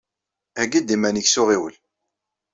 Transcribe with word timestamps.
Heyyi-d 0.59 0.89
iman-ik 0.95 1.27
s 1.29 1.35
uɣiwel. 1.41 1.75